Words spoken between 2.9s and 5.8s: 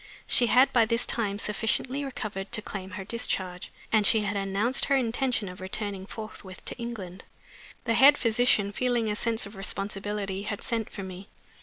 her discharge, and she had announced her intention of